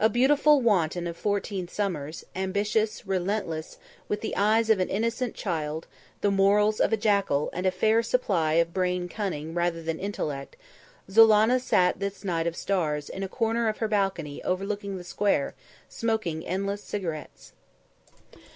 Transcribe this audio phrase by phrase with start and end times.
[0.00, 3.78] A beautiful wanton of fourteen summers, ambitious, relentless,
[4.08, 5.86] with the eyes of an innocent child,
[6.20, 10.56] the morals of a jackal and a fair supply of brain cunning rather than intellect,
[11.08, 15.54] Zulannah sat this night of stars in a corner of her balcony overlooking the Square,
[15.88, 17.52] smoking endless cigarettes.